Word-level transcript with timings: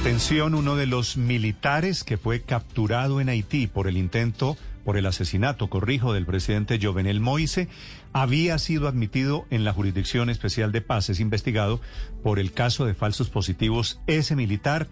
Atención, 0.00 0.54
uno 0.54 0.76
de 0.76 0.86
los 0.86 1.16
militares 1.16 2.04
que 2.04 2.18
fue 2.18 2.42
capturado 2.42 3.20
en 3.20 3.28
Haití 3.28 3.66
por 3.66 3.88
el 3.88 3.96
intento, 3.96 4.56
por 4.84 4.96
el 4.96 5.06
asesinato, 5.06 5.68
corrijo, 5.68 6.12
del 6.12 6.24
presidente 6.24 6.78
Jovenel 6.80 7.18
Moise, 7.18 7.68
había 8.12 8.58
sido 8.58 8.86
admitido 8.86 9.44
en 9.50 9.64
la 9.64 9.72
Jurisdicción 9.72 10.30
Especial 10.30 10.70
de 10.70 10.82
Paz. 10.82 11.10
Es 11.10 11.18
investigado 11.18 11.80
por 12.22 12.38
el 12.38 12.52
caso 12.52 12.86
de 12.86 12.94
falsos 12.94 13.28
positivos. 13.28 14.00
Ese 14.06 14.36
militar, 14.36 14.86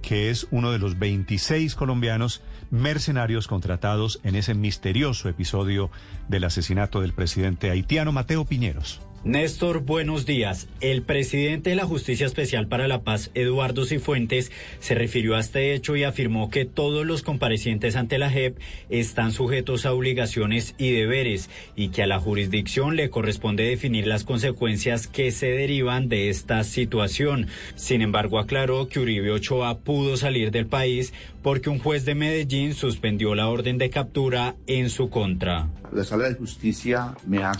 que 0.00 0.30
es 0.30 0.48
uno 0.50 0.72
de 0.72 0.78
los 0.78 0.98
26 0.98 1.74
colombianos 1.74 2.40
mercenarios 2.70 3.48
contratados 3.48 4.18
en 4.24 4.34
ese 4.34 4.54
misterioso 4.54 5.28
episodio 5.28 5.90
del 6.28 6.44
asesinato 6.44 7.02
del 7.02 7.12
presidente 7.12 7.70
haitiano 7.70 8.12
Mateo 8.12 8.46
Piñeros. 8.46 9.07
Néstor, 9.24 9.80
buenos 9.80 10.26
días. 10.26 10.68
El 10.80 11.02
presidente 11.02 11.70
de 11.70 11.76
la 11.76 11.84
Justicia 11.84 12.24
Especial 12.24 12.68
para 12.68 12.86
la 12.86 13.02
Paz, 13.02 13.32
Eduardo 13.34 13.84
Cifuentes, 13.84 14.52
se 14.78 14.94
refirió 14.94 15.34
a 15.34 15.40
este 15.40 15.74
hecho 15.74 15.96
y 15.96 16.04
afirmó 16.04 16.50
que 16.50 16.64
todos 16.64 17.04
los 17.04 17.22
comparecientes 17.22 17.96
ante 17.96 18.18
la 18.18 18.30
JEP 18.30 18.56
están 18.90 19.32
sujetos 19.32 19.86
a 19.86 19.92
obligaciones 19.92 20.76
y 20.78 20.92
deberes 20.92 21.50
y 21.74 21.88
que 21.88 22.04
a 22.04 22.06
la 22.06 22.20
jurisdicción 22.20 22.94
le 22.94 23.10
corresponde 23.10 23.64
definir 23.64 24.06
las 24.06 24.22
consecuencias 24.22 25.08
que 25.08 25.32
se 25.32 25.50
derivan 25.50 26.08
de 26.08 26.28
esta 26.28 26.62
situación. 26.62 27.48
Sin 27.74 28.02
embargo, 28.02 28.38
aclaró 28.38 28.88
que 28.88 29.00
Uribe 29.00 29.32
Ochoa 29.32 29.78
pudo 29.80 30.16
salir 30.16 30.52
del 30.52 30.66
país 30.66 31.12
porque 31.42 31.70
un 31.70 31.78
juez 31.78 32.04
de 32.04 32.14
Medellín 32.14 32.74
suspendió 32.74 33.34
la 33.34 33.48
orden 33.48 33.78
de 33.78 33.90
captura 33.90 34.56
en 34.66 34.90
su 34.90 35.10
contra. 35.10 35.68
La 35.92 36.04
Sala 36.04 36.28
de 36.28 36.34
Justicia 36.34 37.14
me 37.26 37.44
ha 37.44 37.52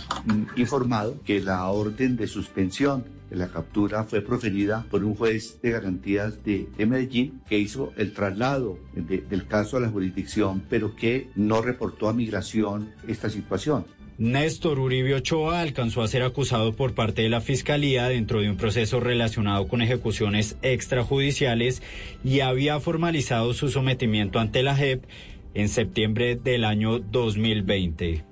informado 0.55 1.21
que 1.23 1.41
la 1.41 1.67
orden 1.67 2.15
de 2.15 2.27
suspensión 2.27 3.05
de 3.29 3.35
la 3.35 3.47
captura 3.47 4.03
fue 4.03 4.21
proferida 4.21 4.85
por 4.89 5.03
un 5.03 5.15
juez 5.15 5.59
de 5.61 5.71
garantías 5.71 6.43
de, 6.43 6.67
Medellín 6.77 7.41
que 7.47 7.59
hizo 7.59 7.93
el 7.95 8.13
traslado 8.13 8.79
del 8.93 9.47
caso 9.47 9.77
a 9.77 9.79
la 9.79 9.89
jurisdicción, 9.89 10.63
pero 10.69 10.95
que 10.95 11.29
no 11.35 11.61
reportó 11.61 12.09
a 12.09 12.13
migración 12.13 12.91
esta 13.07 13.29
situación. 13.29 13.85
Néstor 14.19 14.79
Uribe 14.79 15.15
Ochoa 15.15 15.61
alcanzó 15.61 16.01
a 16.01 16.07
ser 16.09 16.23
acusado 16.23 16.73
por 16.73 16.93
parte 16.93 17.21
de 17.21 17.29
la 17.29 17.39
Fiscalía 17.39 18.09
dentro 18.09 18.41
de 18.41 18.49
un 18.49 18.57
proceso 18.57 18.99
relacionado 18.99 19.69
con 19.69 19.81
ejecuciones 19.81 20.57
extrajudiciales 20.61 21.81
y 22.21 22.41
había 22.41 22.81
formalizado 22.81 23.53
su 23.53 23.69
sometimiento 23.69 24.39
ante 24.39 24.61
la 24.61 24.75
JEP 24.75 25.05
en 25.53 25.69
septiembre 25.69 26.35
del 26.35 26.65
año 26.65 26.99
2020. 26.99 28.28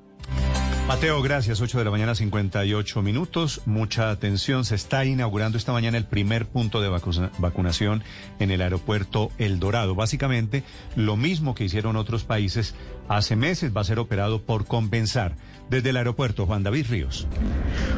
Mateo, 0.87 1.21
gracias. 1.21 1.59
8 1.59 1.79
de 1.79 1.83
la 1.83 1.91
mañana, 1.91 2.15
58 2.15 3.01
minutos. 3.01 3.61
Mucha 3.65 4.09
atención. 4.09 4.63
Se 4.63 4.75
está 4.75 5.03
inaugurando 5.03 5.57
esta 5.57 5.73
mañana 5.73 5.97
el 5.97 6.05
primer 6.05 6.45
punto 6.45 6.79
de 6.79 6.87
vacunación 6.87 8.05
en 8.39 8.51
el 8.51 8.61
aeropuerto 8.61 9.29
El 9.37 9.59
Dorado. 9.59 9.95
Básicamente, 9.95 10.63
lo 10.95 11.17
mismo 11.17 11.55
que 11.55 11.65
hicieron 11.65 11.97
otros 11.97 12.23
países 12.23 12.73
hace 13.09 13.35
meses 13.35 13.75
va 13.75 13.81
a 13.81 13.83
ser 13.83 13.99
operado 13.99 14.41
por 14.43 14.65
compensar. 14.65 15.35
Desde 15.69 15.89
el 15.89 15.97
aeropuerto, 15.97 16.45
Juan 16.45 16.63
David 16.63 16.85
Ríos. 16.89 17.27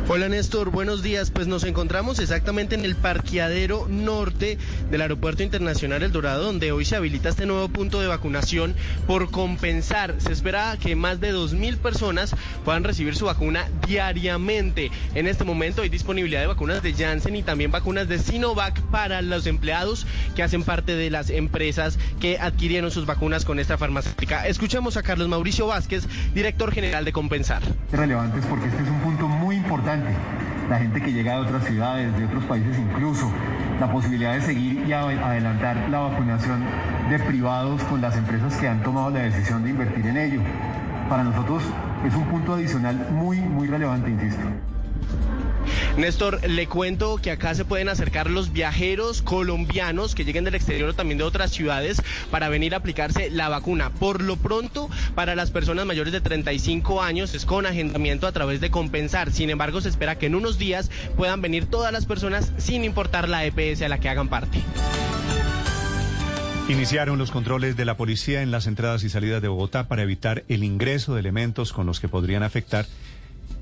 Hola 0.08 0.28
Néstor, 0.28 0.72
buenos 0.72 1.04
días. 1.04 1.30
Pues 1.30 1.46
nos 1.46 1.64
encontramos 1.64 2.18
exactamente 2.18 2.74
en 2.74 2.84
el 2.84 2.96
parqueadero 2.96 3.86
norte 3.88 4.58
del 4.90 5.02
Aeropuerto 5.02 5.44
Internacional 5.44 6.02
El 6.02 6.12
Dorado, 6.12 6.46
donde 6.46 6.72
hoy 6.72 6.84
se 6.84 6.96
habilita 6.96 7.30
este 7.30 7.46
nuevo 7.46 7.70
punto 7.70 8.02
de 8.02 8.08
vacunación 8.08 8.74
por 9.06 9.30
compensar. 9.30 10.16
Se 10.18 10.32
espera 10.32 10.76
que 10.82 10.96
más 10.96 11.20
de 11.20 11.32
2.000 11.32 11.78
personas 11.78 12.36
puedan 12.66 12.79
recibir 12.84 13.16
su 13.16 13.26
vacuna 13.26 13.68
diariamente. 13.88 14.92
En 15.16 15.28
este 15.28 15.44
momento 15.44 15.82
hay 15.82 15.90
disponibilidad 15.90 16.42
de 16.42 16.48
vacunas 16.48 16.82
de 16.84 16.94
Janssen 16.94 17.36
y 17.36 17.44
también 17.44 17.72
vacunas 17.72 18.08
de 18.08 18.20
Sinovac 18.20 18.80
para 18.92 19.22
los 19.22 19.48
empleados 19.48 20.06
que 20.36 20.44
hacen 20.44 20.64
parte 20.64 20.96
de 20.96 21.10
las 21.10 21.30
empresas 21.30 21.98
que 22.20 22.40
adquirieron 22.40 22.92
sus 22.92 23.06
vacunas 23.06 23.46
con 23.46 23.60
esta 23.60 23.78
farmacéutica. 23.78 24.48
Escuchemos 24.48 24.98
a 24.98 25.04
Carlos 25.04 25.28
Mauricio 25.28 25.68
Vázquez, 25.68 26.08
director 26.34 26.72
general 26.72 27.06
de 27.06 27.12
Compensar. 27.12 27.62
Relevantes 27.92 28.46
porque 28.46 28.68
este 28.68 28.84
es 28.84 28.90
un 28.90 29.00
punto 29.00 29.28
muy 29.28 29.56
importante. 29.56 30.10
La 30.70 30.78
gente 30.78 31.02
que 31.02 31.12
llega 31.12 31.34
de 31.34 31.48
otras 31.48 31.66
ciudades, 31.66 32.16
de 32.16 32.26
otros 32.26 32.44
países 32.44 32.78
incluso, 32.78 33.32
la 33.80 33.92
posibilidad 33.92 34.34
de 34.36 34.42
seguir 34.42 34.84
y 34.88 34.94
adelantar 34.94 35.90
la 35.90 36.00
vacunación 36.00 36.64
de 37.10 37.18
privados 37.20 37.82
con 37.84 38.02
las 38.02 38.16
empresas 38.16 38.56
que 38.58 38.68
han 38.68 38.84
tomado 38.84 39.10
la 39.10 39.22
decisión 39.22 39.64
de 39.64 39.72
invertir 39.72 40.06
en 40.06 40.18
ello. 40.18 40.42
Para 41.09 41.24
nosotros 41.24 41.64
es 42.06 42.14
un 42.14 42.25
punto 42.25 42.53
adicional 42.53 42.96
muy, 43.12 43.38
muy 43.38 43.68
relevante, 43.68 44.12
insisto. 44.12 44.44
Néstor, 45.97 46.47
le 46.47 46.68
cuento 46.68 47.18
que 47.18 47.31
acá 47.31 47.56
se 47.56 47.66
pueden 47.66 47.90
acercar 47.90 48.30
los 48.30 48.53
viajeros 48.53 49.24
colombianos 49.24 50.14
que 50.14 50.24
lleguen 50.24 50.44
del 50.44 50.56
exterior 50.56 50.90
o 50.90 50.94
también 50.94 51.18
de 51.18 51.24
otras 51.24 51.52
ciudades 51.52 52.02
para 52.30 52.48
venir 52.48 52.74
a 52.75 52.78
aplicarse 52.78 53.31
la 53.31 53.50
vacuna. 53.50 53.90
Por 53.90 54.22
lo 54.22 54.38
pronto, 54.38 54.88
para 55.16 55.36
las 55.36 55.50
personas 55.50 55.88
mayores 55.88 56.14
de 56.14 56.22
35 56.22 57.02
años 57.02 57.34
es 57.34 57.46
con 57.46 57.66
agendamiento 57.66 58.28
a 58.28 58.31
través 58.31 58.62
de 58.62 58.69
compensar. 58.69 59.31
Sin 59.31 59.50
embargo, 59.50 59.81
se 59.81 59.90
espera 59.90 60.18
que 60.18 60.28
en 60.28 60.36
unos 60.36 60.59
días 60.59 60.92
puedan 61.18 61.42
venir 61.42 61.66
todas 61.66 61.92
las 61.92 62.06
personas 62.06 62.53
sin 62.58 62.86
importar 62.86 63.28
la 63.28 63.46
EPS 63.46 63.81
a 63.81 63.90
la 63.90 63.98
que 63.98 64.09
hagan 64.09 64.30
parte. 64.30 64.62
Iniciaron 66.69 67.18
los 67.18 67.31
controles 67.31 67.75
de 67.75 67.84
la 67.84 67.97
policía 67.97 68.44
en 68.44 68.52
las 68.52 68.68
entradas 68.68 69.03
y 69.03 69.09
salidas 69.09 69.41
de 69.41 69.47
Bogotá 69.47 69.88
para 69.88 70.03
evitar 70.03 70.44
el 70.50 70.63
ingreso 70.63 71.16
de 71.16 71.19
elementos 71.19 71.74
con 71.74 71.88
los 71.88 72.00
que 72.00 72.07
podrían 72.07 72.44
afectar 72.44 72.85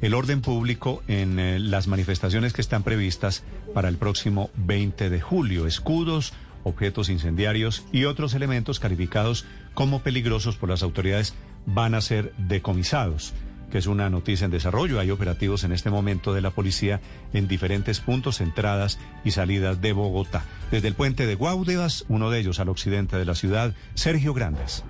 el 0.02 0.14
orden 0.14 0.42
público 0.42 1.02
en 1.08 1.40
eh, 1.40 1.58
las 1.58 1.88
manifestaciones 1.88 2.52
que 2.52 2.60
están 2.60 2.84
previstas 2.84 3.46
para 3.74 3.88
el 3.88 3.96
próximo 3.96 4.50
20 4.56 5.10
de 5.10 5.22
julio. 5.22 5.68
Escudos, 5.68 6.34
objetos 6.66 7.08
incendiarios 7.08 7.86
y 7.94 8.04
otros 8.04 8.34
elementos 8.34 8.82
calificados 8.82 9.46
como 9.74 10.02
peligrosos 10.02 10.58
por 10.58 10.68
las 10.68 10.84
autoridades 10.84 11.34
van 11.66 11.96
a 11.96 12.02
ser 12.02 12.34
decomisados, 12.38 13.34
que 13.72 13.78
es 13.78 13.88
una 13.88 14.10
noticia 14.10 14.46
en 14.46 14.52
desarrollo. 14.52 15.00
Hay 15.00 15.12
operativos 15.12 15.64
en 15.64 15.72
este 15.72 15.90
momento 15.90 16.34
de 16.34 16.42
la 16.42 16.52
policía 16.52 17.02
en 17.34 17.48
diferentes 17.48 18.00
puntos, 18.00 18.42
entradas 18.42 19.00
y 19.24 19.32
salidas 19.32 19.82
de 19.82 19.94
Bogotá. 19.94 20.46
Desde 20.72 20.88
el 20.88 20.96
puente 20.96 21.26
de 21.26 21.36
Guaudevas, 21.36 22.06
uno 22.08 22.30
de 22.30 22.40
ellos 22.40 22.60
al 22.60 22.70
occidente 22.70 23.18
de 23.18 23.26
la 23.26 23.36
ciudad, 23.36 23.74
Sergio 23.96 24.34
Grandes. 24.34 24.84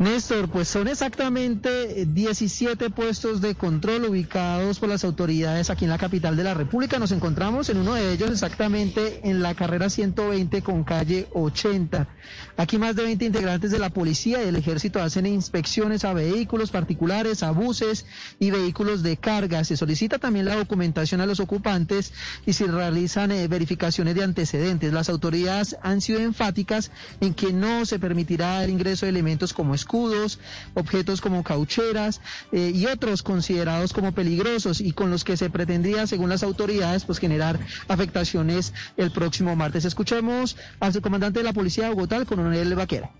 Néstor, 0.00 0.48
pues 0.48 0.66
son 0.66 0.88
exactamente 0.88 2.04
17 2.04 2.90
puestos 2.90 3.40
de 3.40 3.54
control 3.54 4.06
ubicados 4.06 4.80
por 4.80 4.88
las 4.88 5.04
autoridades 5.04 5.70
aquí 5.70 5.84
en 5.84 5.90
la 5.90 5.98
capital 5.98 6.36
de 6.36 6.42
la 6.42 6.52
República. 6.52 6.98
Nos 6.98 7.12
encontramos 7.12 7.68
en 7.68 7.78
uno 7.78 7.94
de 7.94 8.12
ellos 8.12 8.28
exactamente 8.28 9.20
en 9.22 9.40
la 9.40 9.54
carrera 9.54 9.88
120 9.88 10.62
con 10.62 10.82
calle 10.82 11.28
80. 11.32 12.08
Aquí 12.56 12.76
más 12.76 12.96
de 12.96 13.04
20 13.04 13.24
integrantes 13.24 13.70
de 13.70 13.78
la 13.78 13.90
policía 13.90 14.42
y 14.42 14.46
del 14.46 14.56
ejército 14.56 15.00
hacen 15.00 15.26
inspecciones 15.26 16.04
a 16.04 16.12
vehículos 16.12 16.72
particulares, 16.72 17.44
a 17.44 17.52
buses 17.52 18.04
y 18.40 18.50
vehículos 18.50 19.04
de 19.04 19.16
carga. 19.16 19.62
Se 19.62 19.76
solicita 19.76 20.18
también 20.18 20.46
la 20.46 20.56
documentación 20.56 21.20
a 21.20 21.26
los 21.26 21.38
ocupantes 21.38 22.12
y 22.46 22.54
se 22.54 22.66
realizan 22.66 23.30
eh, 23.30 23.46
verificaciones 23.46 24.16
de 24.16 24.24
antecedentes. 24.24 24.92
Las 24.92 25.08
autoridades 25.08 25.76
han 25.82 26.00
sido 26.00 26.18
enfáticas 26.18 26.90
en 27.20 27.32
que 27.32 27.52
no 27.52 27.86
se 27.86 28.00
permitirá 28.00 28.64
el 28.64 28.70
ingreso 28.70 29.06
de 29.06 29.10
elementos 29.10 29.52
como 29.52 29.74
escudos, 29.84 30.38
objetos 30.74 31.20
como 31.20 31.44
caucheras 31.44 32.20
eh, 32.52 32.72
y 32.74 32.86
otros 32.86 33.22
considerados 33.22 33.92
como 33.92 34.12
peligrosos 34.12 34.80
y 34.80 34.92
con 34.92 35.10
los 35.10 35.24
que 35.24 35.36
se 35.36 35.50
pretendía, 35.50 36.06
según 36.06 36.30
las 36.30 36.42
autoridades, 36.42 37.04
pues 37.04 37.18
generar 37.18 37.58
afectaciones 37.88 38.72
el 38.96 39.10
próximo 39.10 39.54
martes. 39.56 39.84
Escuchemos 39.84 40.56
al 40.80 40.92
subcomandante 40.92 41.40
de 41.40 41.44
la 41.44 41.52
Policía 41.52 41.84
de 41.84 41.94
Bogotá, 41.94 42.16
el 42.16 42.26
coronel 42.26 42.74
Vaquero. 42.74 43.10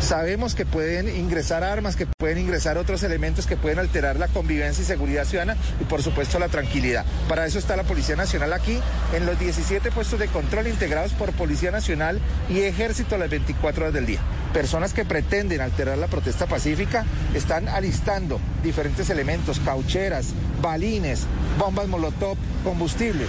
Sabemos 0.00 0.54
que 0.54 0.66
pueden 0.66 1.08
ingresar 1.08 1.64
armas, 1.64 1.96
que 1.96 2.06
pueden 2.06 2.38
ingresar 2.38 2.76
otros 2.78 3.02
elementos 3.02 3.46
que 3.46 3.56
pueden 3.56 3.78
alterar 3.78 4.18
la 4.18 4.28
convivencia 4.28 4.82
y 4.82 4.86
seguridad 4.86 5.24
ciudadana 5.24 5.56
y 5.80 5.84
por 5.84 6.02
supuesto 6.02 6.38
la 6.38 6.48
tranquilidad. 6.48 7.04
Para 7.28 7.46
eso 7.46 7.58
está 7.58 7.76
la 7.76 7.84
Policía 7.84 8.16
Nacional 8.16 8.52
aquí 8.52 8.78
en 9.14 9.26
los 9.26 9.38
17 9.38 9.90
puestos 9.90 10.18
de 10.18 10.28
control 10.28 10.68
integrados 10.68 11.12
por 11.12 11.32
Policía 11.32 11.70
Nacional 11.70 12.20
y 12.50 12.60
Ejército 12.60 13.14
a 13.14 13.18
las 13.18 13.30
24 13.30 13.84
horas 13.84 13.94
del 13.94 14.06
día. 14.06 14.20
Personas 14.52 14.92
que 14.92 15.04
pretenden 15.04 15.60
alterar 15.60 15.98
la 15.98 16.06
protesta 16.06 16.46
pacífica 16.46 17.04
están 17.34 17.68
alistando 17.68 18.38
diferentes 18.62 19.10
elementos, 19.10 19.58
caucheras, 19.58 20.28
balines, 20.62 21.26
bombas 21.58 21.88
molotov, 21.88 22.36
combustibles. 22.62 23.28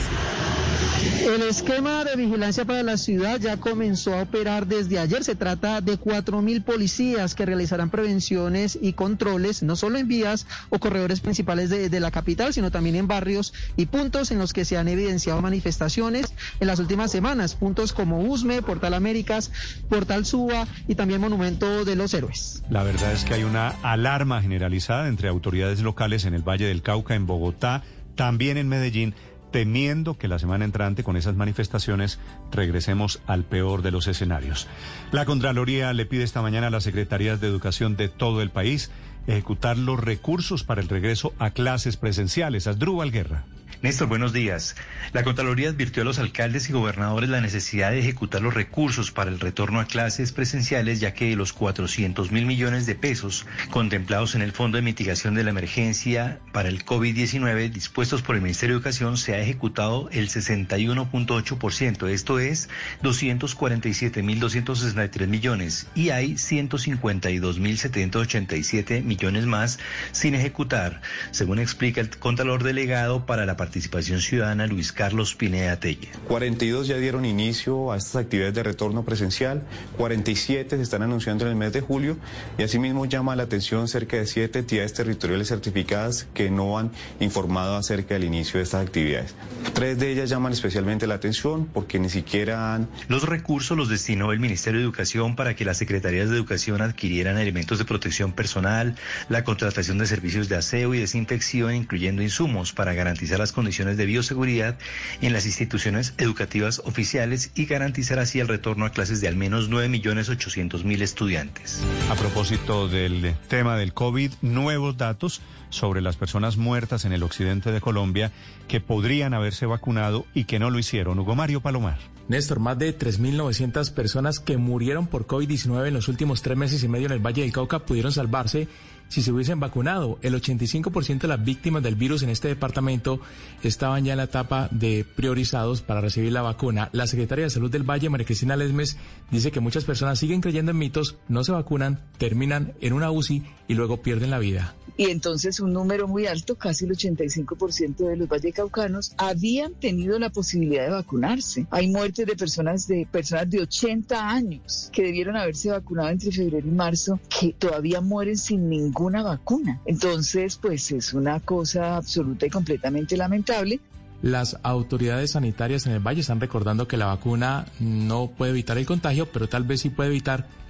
El 1.25 1.41
esquema 1.41 2.03
de 2.03 2.15
vigilancia 2.15 2.65
para 2.65 2.83
la 2.83 2.97
ciudad 2.97 3.39
ya 3.39 3.57
comenzó 3.57 4.13
a 4.13 4.21
operar 4.21 4.67
desde 4.67 4.99
ayer. 4.99 5.23
Se 5.23 5.35
trata 5.35 5.81
de 5.81 5.99
4.000 5.99 6.63
policías 6.63 7.33
que 7.33 7.45
realizarán 7.45 7.89
prevenciones 7.89 8.77
y 8.79 8.93
controles, 8.93 9.63
no 9.63 9.75
solo 9.75 9.97
en 9.97 10.07
vías 10.07 10.45
o 10.69 10.79
corredores 10.79 11.21
principales 11.21 11.69
de, 11.69 11.99
la 11.99 12.11
capital, 12.11 12.53
sino 12.53 12.69
también 12.69 12.95
en 12.95 13.07
barrios 13.07 13.53
y 13.75 13.87
puntos 13.87 14.31
en 14.31 14.37
los 14.37 14.53
que 14.53 14.65
se 14.65 14.77
han 14.77 14.87
evidenciado 14.87 15.41
manifestaciones 15.41 16.33
en 16.59 16.67
las 16.67 16.79
últimas 16.79 17.11
semanas. 17.11 17.55
Puntos 17.55 17.91
como 17.91 18.21
Usme, 18.21 18.61
Portal 18.61 18.93
Américas, 18.93 19.51
Portal 19.89 20.25
Suba 20.25 20.67
y 20.87 20.95
también 20.95 21.21
Monumento 21.21 21.85
de 21.85 21.95
los 21.95 22.13
Héroes. 22.13 22.61
La 22.69 22.83
verdad 22.83 23.11
es 23.13 23.23
que 23.23 23.33
hay 23.33 23.43
una 23.43 23.69
alarma 23.81 24.41
generalizada 24.41 25.07
entre 25.07 25.29
autoridades 25.29 25.81
locales 25.81 26.25
en 26.25 26.33
el 26.33 26.43
Valle 26.43 26.67
del 26.67 26.81
Cauca, 26.81 27.15
en 27.15 27.25
Bogotá, 27.25 27.83
también 28.15 28.57
en 28.57 28.69
Medellín 28.69 29.15
temiendo 29.55 30.17
que 30.17 30.27
la 30.27 30.37
semana 30.37 30.65
entrante 30.65 31.05
con 31.05 31.15
esas 31.15 31.37
manifestaciones 31.37 32.19
regresemos 32.51 33.21
al 33.25 33.45
peor 33.45 33.83
de 33.83 33.91
los 33.91 34.05
escenarios. 34.05 34.67
La 35.13 35.23
Contraloría 35.23 35.93
le 35.93 36.05
pide 36.05 36.25
esta 36.25 36.41
mañana 36.41 36.67
a 36.67 36.69
las 36.71 36.83
secretarías 36.83 37.39
de 37.39 37.47
educación 37.47 37.95
de 37.95 38.09
todo 38.09 38.41
el 38.41 38.49
país 38.49 38.91
ejecutar 39.27 39.77
los 39.77 39.97
recursos 39.97 40.65
para 40.65 40.81
el 40.81 40.89
regreso 40.89 41.33
a 41.39 41.51
clases 41.51 41.95
presenciales. 41.95 42.67
Asdrúbal 42.67 43.13
Guerra. 43.13 43.45
Néstor, 43.85 44.07
buenos 44.07 44.33
días. 44.33 44.75
La 45.13 45.23
Contraloría 45.23 45.69
advirtió 45.69 46.01
a 46.01 46.05
los 46.05 46.17
alcaldes 46.17 46.67
y 46.67 46.73
gobernadores 46.73 47.29
la 47.29 47.39
necesidad 47.39 47.91
de 47.91 47.99
ejecutar 47.99 48.41
los 48.41 48.55
recursos 48.55 49.11
para 49.11 49.29
el 49.29 49.39
retorno 49.39 49.79
a 49.79 49.85
clases 49.85 50.31
presenciales, 50.31 50.99
ya 50.99 51.13
que 51.13 51.29
de 51.29 51.35
los 51.35 51.53
400 51.53 52.31
mil 52.31 52.47
millones 52.47 52.87
de 52.87 52.95
pesos 52.95 53.45
contemplados 53.69 54.33
en 54.33 54.41
el 54.41 54.53
Fondo 54.53 54.77
de 54.77 54.81
Mitigación 54.81 55.35
de 55.35 55.43
la 55.43 55.51
Emergencia 55.51 56.39
para 56.51 56.67
el 56.67 56.83
COVID-19 56.83 57.69
dispuestos 57.69 58.23
por 58.23 58.35
el 58.35 58.41
Ministerio 58.41 58.73
de 58.73 58.79
Educación 58.79 59.17
se 59.17 59.35
ha 59.35 59.39
ejecutado 59.39 60.09
el 60.11 60.29
61.8%, 60.29 62.09
esto 62.09 62.39
es 62.39 62.69
247 63.03 64.23
mil 64.23 64.39
263 64.39 65.29
millones, 65.29 65.85
y 65.93 66.09
hay 66.09 66.39
152 66.39 67.59
mil 67.59 67.77
787 67.77 69.03
millones 69.03 69.45
más 69.45 69.77
sin 70.11 70.33
ejecutar, 70.33 71.01
según 71.29 71.59
explica 71.59 72.01
el 72.01 72.09
Contralor 72.09 72.63
Delegado 72.63 73.27
para 73.27 73.45
la 73.45 73.55
Participación 73.55 73.74
Ciudadana 73.81 74.67
Luis 74.67 74.91
Carlos 74.91 75.35
Pineda 75.35 75.79
Telle. 75.79 76.09
42 76.27 76.87
ya 76.87 76.97
dieron 76.97 77.25
inicio 77.25 77.91
a 77.91 77.97
estas 77.97 78.15
actividades 78.15 78.55
de 78.55 78.63
retorno 78.63 79.03
presencial, 79.03 79.63
47 79.97 80.77
se 80.77 80.81
están 80.81 81.03
anunciando 81.03 81.45
en 81.45 81.51
el 81.51 81.55
mes 81.57 81.73
de 81.73 81.81
julio 81.81 82.17
y 82.57 82.63
asimismo 82.63 83.05
llama 83.05 83.35
la 83.35 83.43
atención 83.43 83.87
cerca 83.87 84.17
de 84.17 84.27
siete 84.27 84.59
entidades 84.59 84.93
territoriales 84.93 85.49
certificadas 85.49 86.27
que 86.33 86.49
no 86.49 86.77
han 86.77 86.91
informado 87.19 87.75
acerca 87.75 88.13
del 88.13 88.23
inicio 88.23 88.59
de 88.59 88.63
estas 88.63 88.85
actividades. 88.85 89.35
Tres 89.73 89.99
de 89.99 90.11
ellas 90.11 90.29
llaman 90.29 90.53
especialmente 90.53 91.07
la 91.07 91.15
atención 91.15 91.65
porque 91.65 91.99
ni 91.99 92.09
siquiera 92.09 92.73
han... 92.73 92.87
Los 93.07 93.23
recursos 93.23 93.77
los 93.77 93.89
destinó 93.89 94.31
el 94.31 94.39
Ministerio 94.39 94.79
de 94.79 94.85
Educación 94.85 95.35
para 95.35 95.55
que 95.55 95.65
las 95.65 95.77
Secretarías 95.77 96.29
de 96.29 96.35
Educación 96.35 96.81
adquirieran 96.81 97.37
elementos 97.37 97.77
de 97.77 97.85
protección 97.85 98.31
personal, 98.31 98.95
la 99.29 99.43
contratación 99.43 99.97
de 99.97 100.07
servicios 100.07 100.49
de 100.49 100.55
aseo 100.55 100.93
y 100.93 100.99
desinfección, 100.99 101.75
incluyendo 101.75 102.21
insumos 102.21 102.73
para 102.73 102.93
garantizar 102.93 103.39
las 103.39 103.51
condiciones 103.55 103.97
de 103.97 104.05
bioseguridad 104.05 104.77
en 105.21 105.33
las 105.33 105.47
instituciones 105.47 106.13
educativas 106.19 106.83
oficiales 106.85 107.51
y 107.55 107.65
garantizar 107.65 108.19
así 108.19 108.39
el 108.39 108.47
retorno 108.47 108.85
a 108.85 108.91
clases 108.91 109.21
de 109.21 109.27
al 109.27 109.35
menos 109.35 109.71
9.800.000 109.71 111.01
estudiantes. 111.01 111.81
A 112.11 112.15
propósito 112.15 112.87
del 112.87 113.33
tema 113.47 113.77
del 113.77 113.93
COVID, 113.93 114.31
nuevos 114.43 114.97
datos 114.97 115.41
sobre 115.69 116.01
las 116.01 116.17
personas 116.17 116.57
muertas 116.57 117.05
en 117.05 117.13
el 117.13 117.23
occidente 117.23 117.71
de 117.71 117.81
Colombia 117.81 118.31
que 118.67 118.81
podrían 118.81 119.33
haberse 119.33 119.65
vacunado 119.65 120.25
y 120.33 120.45
que 120.45 120.59
no 120.59 120.69
lo 120.69 120.79
hicieron. 120.79 121.19
Hugo 121.19 121.35
Mario 121.35 121.61
Palomar. 121.61 121.97
Néstor, 122.27 122.59
más 122.59 122.79
de 122.79 122.97
3.900 122.97 123.91
personas 123.93 124.39
que 124.39 124.57
murieron 124.57 125.05
por 125.05 125.27
COVID-19 125.27 125.87
en 125.87 125.93
los 125.93 126.07
últimos 126.07 126.41
tres 126.41 126.57
meses 126.57 126.83
y 126.83 126.87
medio 126.87 127.05
en 127.05 127.13
el 127.13 127.19
Valle 127.19 127.43
del 127.43 127.51
Cauca 127.51 127.79
pudieron 127.79 128.11
salvarse 128.11 128.67
si 129.07 129.21
se 129.21 129.31
hubiesen 129.31 129.59
vacunado. 129.59 130.19
El 130.21 130.33
85% 130.35 131.19
de 131.19 131.27
las 131.27 131.43
víctimas 131.43 131.83
del 131.83 131.95
virus 131.95 132.23
en 132.23 132.29
este 132.29 132.47
departamento 132.47 133.19
estaban 133.63 134.05
ya 134.05 134.13
en 134.13 134.17
la 134.17 134.23
etapa 134.23 134.67
de 134.71 135.05
priorizados 135.15 135.81
para 135.81 136.01
recibir 136.01 136.31
la 136.31 136.41
vacuna. 136.41 136.89
La 136.91 137.07
secretaria 137.07 137.45
de 137.45 137.49
Salud 137.49 137.71
del 137.71 137.89
Valle, 137.89 138.09
María 138.09 138.25
Cristina 138.25 138.55
Lesmes, 138.55 138.97
dice 139.31 139.51
que 139.51 139.59
muchas 139.59 139.85
personas 139.85 140.19
siguen 140.19 140.41
creyendo 140.41 140.71
en 140.71 140.77
mitos, 140.77 141.15
no 141.27 141.43
se 141.43 141.51
vacunan, 141.51 141.99
terminan 142.17 142.73
en 142.81 142.93
una 142.93 143.11
UCI 143.11 143.43
y 143.67 143.73
luego 143.73 144.01
pierden 144.01 144.31
la 144.31 144.39
vida. 144.39 144.75
Y 144.97 145.09
entonces 145.09 145.59
un 145.59 145.73
número 145.73 146.07
muy 146.07 146.25
alto, 146.25 146.55
casi 146.55 146.85
el 146.85 146.91
85% 146.91 147.97
de 148.07 148.15
los 148.15 148.29
vallecaucanos, 148.29 149.13
habían 149.17 149.73
tenido 149.73 150.17
la 150.19 150.29
posibilidad 150.29 150.85
de 150.85 150.91
vacunarse. 150.91 151.67
Hay 151.69 151.89
muertes 151.89 152.25
de 152.25 152.35
personas 152.35 152.87
de 152.87 153.05
personas 153.11 153.49
de 153.49 153.61
80 153.61 154.29
años 154.29 154.89
que 154.93 155.03
debieron 155.03 155.35
haberse 155.35 155.69
vacunado 155.69 156.09
entre 156.09 156.31
febrero 156.31 156.65
y 156.65 156.71
marzo, 156.71 157.19
que 157.27 157.53
todavía 157.53 157.99
mueren 157.99 158.37
sin 158.37 158.69
ninguna 158.95 159.23
vacuna. 159.23 159.81
Entonces, 159.85 160.57
pues 160.57 160.91
es 160.91 161.13
una 161.13 161.39
cosa 161.41 161.97
absoluta 161.97 162.45
y 162.45 162.49
completamente 162.49 163.17
lamentable. 163.17 163.79
Las 164.21 164.57
autoridades 164.63 165.31
sanitarias 165.31 165.85
en 165.85 165.93
el 165.93 165.99
Valle 165.99 166.21
están 166.21 166.39
recordando 166.39 166.87
que 166.87 166.95
la 166.97 167.07
vacuna 167.07 167.65
no 167.79 168.27
puede 168.27 168.51
evitar 168.51 168.77
el 168.77 168.85
contagio, 168.85 169.27
pero 169.31 169.49
tal 169.49 169.63
vez 169.63 169.81
sí 169.81 169.89
puede 169.89 170.09
evitar 170.09 170.47